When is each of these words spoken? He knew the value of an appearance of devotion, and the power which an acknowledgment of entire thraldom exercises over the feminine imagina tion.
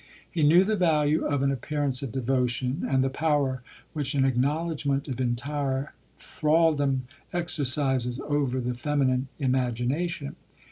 He 0.31 0.41
knew 0.41 0.63
the 0.63 0.75
value 0.75 1.25
of 1.27 1.43
an 1.43 1.51
appearance 1.51 2.01
of 2.01 2.11
devotion, 2.11 2.83
and 2.89 3.03
the 3.03 3.09
power 3.11 3.61
which 3.93 4.15
an 4.15 4.25
acknowledgment 4.25 5.07
of 5.07 5.21
entire 5.21 5.93
thraldom 6.15 7.03
exercises 7.31 8.19
over 8.21 8.59
the 8.59 8.73
feminine 8.73 9.27
imagina 9.39 10.09
tion. 10.09 10.37